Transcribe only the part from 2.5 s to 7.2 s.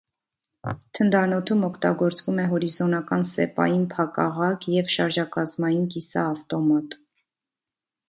հորիզոնական սեպային փակաղակ և շարժակազմային կիսաավտոմատ։